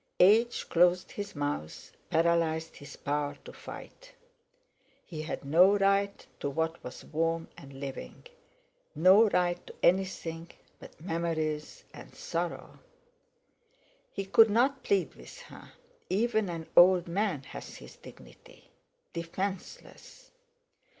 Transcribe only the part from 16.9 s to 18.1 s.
man has his